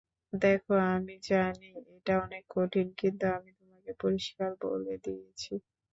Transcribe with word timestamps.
দেখো 0.33 0.73
আমি 0.91 1.15
জানি 1.29 1.67
এটা 1.95 2.13
অনেক 2.25 2.43
কঠিন 2.53 2.87
কিন্তু 2.99 3.25
আমি 3.37 3.51
তোমাকে 3.59 3.91
পরিষ্কার 4.01 4.49
বলে 4.63 4.93
দিয়েছি। 5.05 5.53